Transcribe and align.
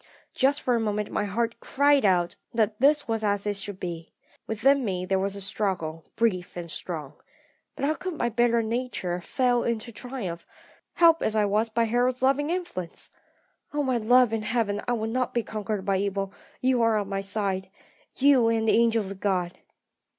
"Just 0.33 0.63
for 0.63 0.73
a 0.73 0.79
moment 0.79 1.11
my 1.11 1.25
heart 1.25 1.59
cried 1.59 2.03
out 2.05 2.35
that 2.55 2.81
this 2.81 3.07
was 3.07 3.23
as 3.23 3.45
it 3.45 3.57
should 3.57 3.79
be. 3.79 4.11
Within 4.47 4.83
me 4.83 5.05
there 5.05 5.19
was 5.19 5.35
a 5.35 5.41
struggle, 5.41 6.05
brief 6.15 6.57
and 6.57 6.71
strong. 6.71 7.13
But 7.75 7.85
how 7.85 7.93
could 7.93 8.15
my 8.15 8.27
better 8.27 8.63
nature 8.63 9.21
fail 9.21 9.61
to 9.61 9.91
triumph, 9.91 10.47
helped 10.93 11.21
as 11.21 11.35
I 11.35 11.45
was 11.45 11.69
by 11.69 11.83
Harold's 11.83 12.23
loving 12.23 12.49
influence? 12.49 13.11
Oh, 13.75 13.83
my 13.83 13.97
love 13.97 14.33
in 14.33 14.41
heaven, 14.41 14.81
I 14.87 14.93
will 14.93 15.05
not 15.05 15.35
be 15.35 15.43
conquered 15.43 15.85
by 15.85 15.97
evil; 15.97 16.33
you 16.61 16.81
are 16.81 16.97
on 16.97 17.07
my 17.07 17.21
side 17.21 17.69
you, 18.15 18.47
and 18.47 18.67
the 18.67 18.73
angels 18.75 19.11
of 19.11 19.19
God! 19.19 19.59